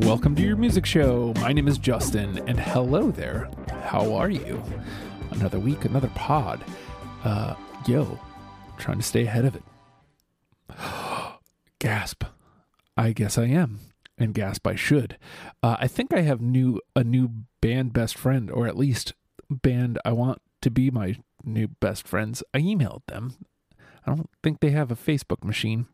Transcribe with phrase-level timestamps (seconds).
[0.00, 1.32] Welcome to your music show.
[1.36, 3.48] My name is Justin, and hello there.
[3.84, 4.62] How are you?
[5.30, 6.64] Another week, another pod.
[7.24, 7.54] Uh,
[7.86, 8.18] yo,
[8.76, 9.62] trying to stay ahead of it.
[11.78, 12.24] Gasp.
[12.96, 13.78] I guess I am,
[14.18, 15.16] and gasp I should.
[15.62, 17.30] Uh, I think I have new a new
[17.60, 19.14] band best friend, or at least
[19.48, 22.42] band I want to be my new best friends.
[22.54, 23.34] I emailed them.
[24.06, 25.86] I don't think they have a Facebook machine,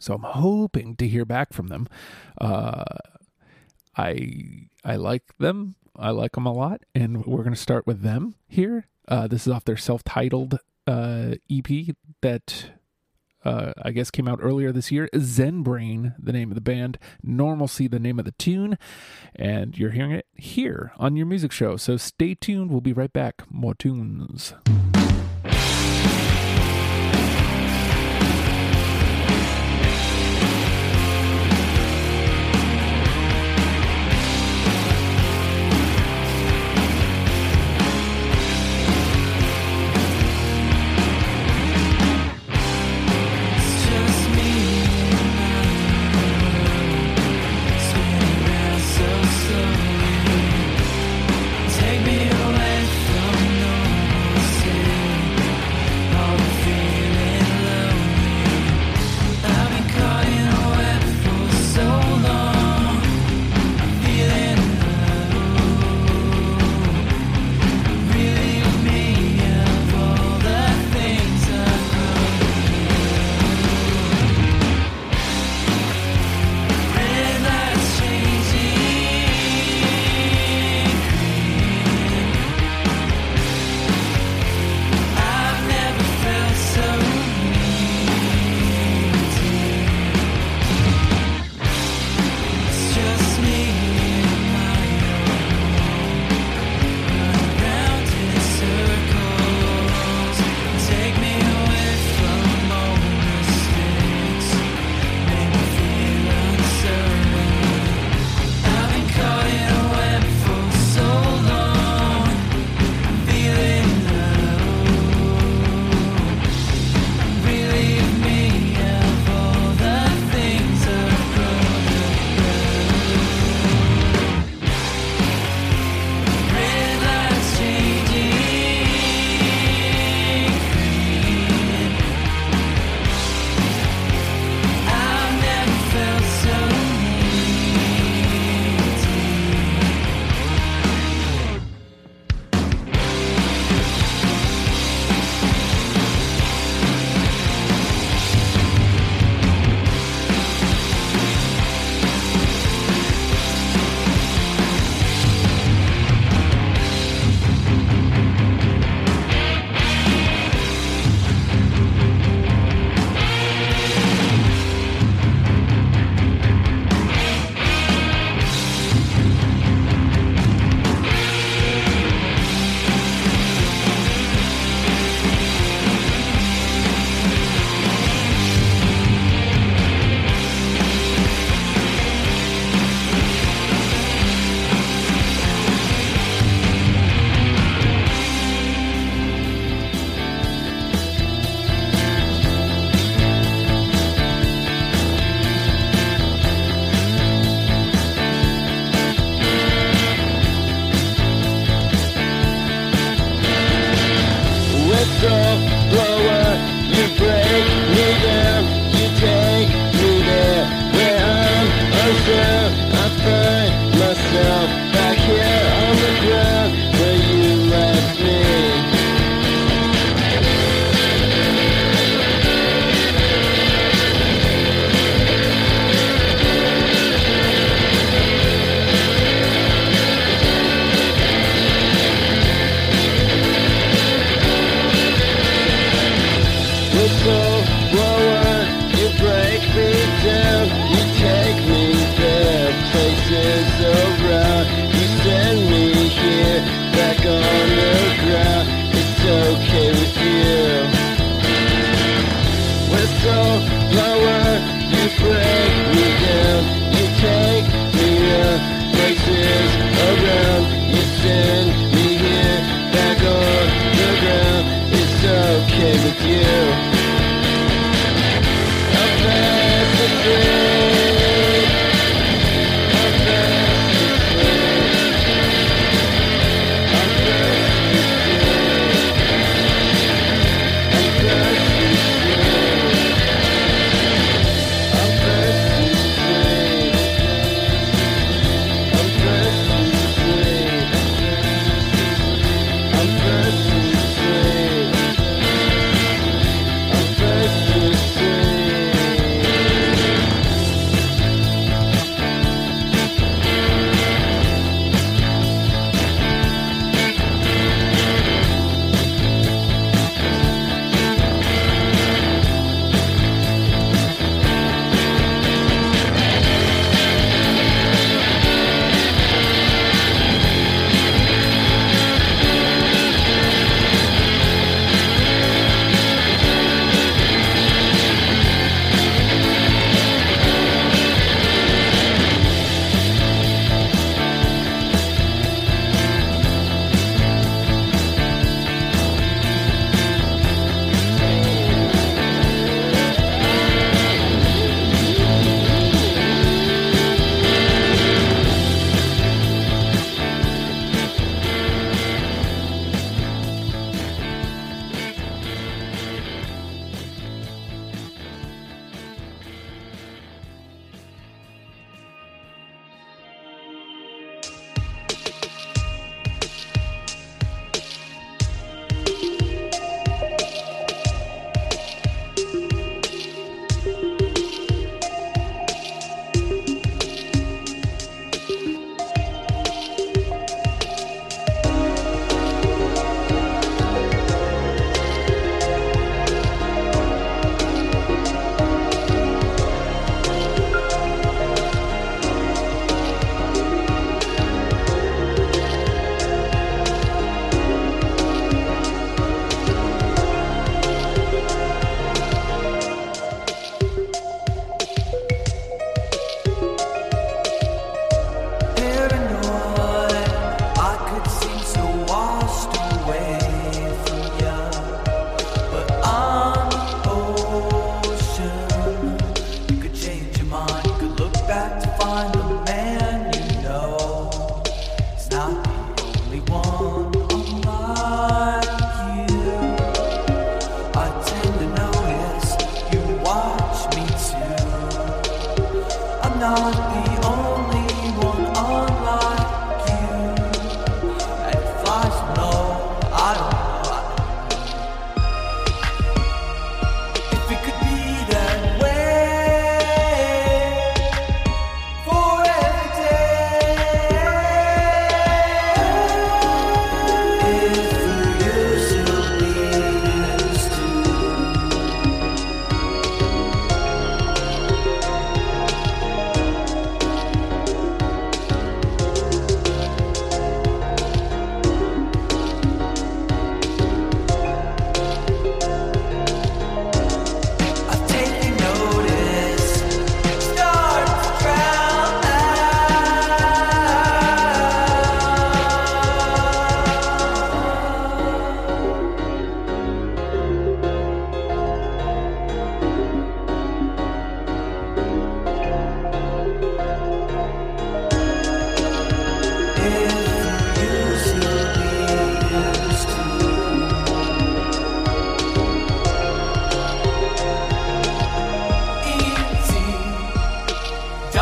[0.00, 1.88] so I'm hoping to hear back from them.
[2.40, 2.84] Uh,
[3.96, 5.76] I I like them.
[5.94, 8.88] I like them a lot, and we're gonna start with them here.
[9.08, 12.70] Uh, this is off their self-titled uh, EP that
[13.44, 15.08] uh, I guess came out earlier this year.
[15.18, 16.98] Zen Brain, the name of the band.
[17.22, 18.78] Normalcy, the name of the tune,
[19.34, 21.76] and you're hearing it here on your music show.
[21.76, 22.70] So stay tuned.
[22.70, 23.42] We'll be right back.
[23.50, 24.54] More tunes.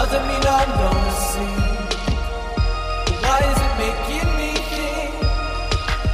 [0.00, 1.56] Doesn't mean I'm gonna see.
[3.22, 5.12] Why is it making me think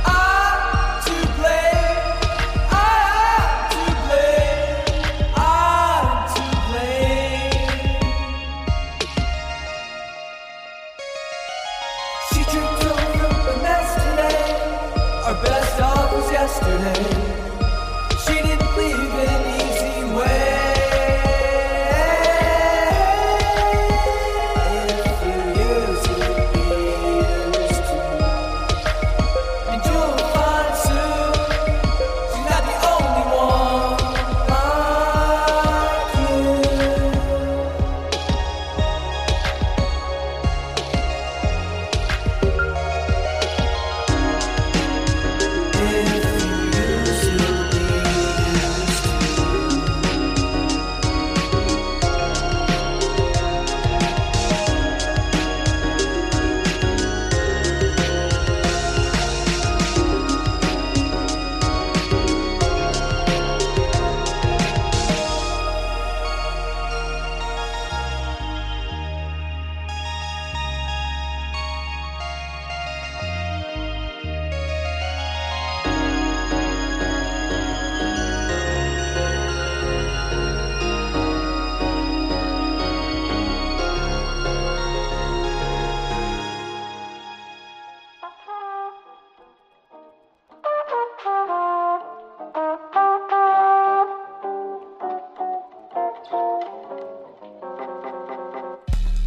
[0.05, 0.61] I'm
[1.07, 2.03] to blame?
[2.73, 4.83] I'm to blame.
[5.37, 8.03] I'm to blame.
[12.31, 14.51] She tripped over the mess today.
[15.27, 17.26] Our best of was yesterday.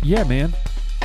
[0.10, 0.54] Yeah, man.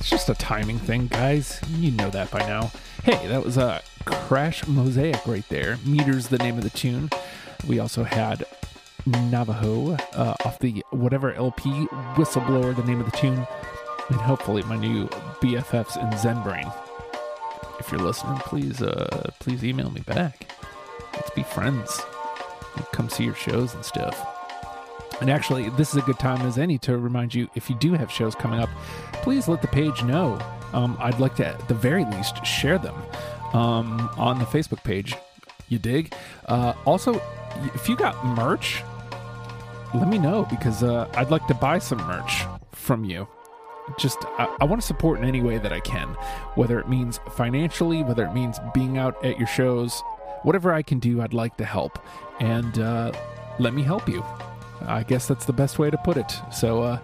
[0.00, 1.60] it's just a timing thing, guys.
[1.68, 2.72] You know that by now.
[3.04, 5.78] Hey, that was a Crash Mosaic right there.
[5.84, 7.08] Meters, the name of the tune.
[7.68, 8.44] We also had
[9.06, 11.70] Navajo uh, off the whatever LP,
[12.16, 13.46] Whistleblower, the name of the tune.
[14.08, 15.08] And hopefully my new
[15.40, 16.70] BFFs in Zen Brain.
[17.78, 20.52] If you're listening, please, uh, please email me back.
[21.14, 22.00] Let's be friends.
[22.92, 24.26] Come see your shows and stuff.
[25.20, 27.94] And actually, this is a good time as any to remind you if you do
[27.94, 28.68] have shows coming up,
[29.12, 30.38] please let the page know.
[30.72, 32.94] Um, I'd like to, at the very least, share them
[33.54, 35.14] um, on the Facebook page.
[35.68, 36.14] You dig?
[36.46, 37.20] Uh, also,
[37.74, 38.82] if you got merch,
[39.94, 43.26] let me know because uh, I'd like to buy some merch from you.
[43.98, 46.08] Just, I, I want to support in any way that I can,
[46.54, 50.02] whether it means financially, whether it means being out at your shows,
[50.42, 51.98] whatever I can do, I'd like to help.
[52.40, 53.12] And uh,
[53.58, 54.24] let me help you.
[54.82, 56.32] I guess that's the best way to put it.
[56.52, 56.98] So, uh,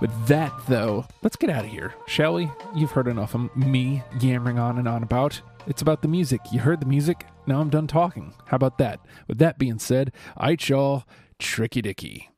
[0.00, 2.50] with that, though, let's get out of here, shall we?
[2.74, 5.40] You've heard enough of me yammering on and on about.
[5.66, 6.40] It's about the music.
[6.52, 7.26] You heard the music.
[7.46, 8.34] Now I'm done talking.
[8.46, 9.00] How about that?
[9.28, 11.04] With that being said, I y'all,
[11.38, 12.33] tricky dicky.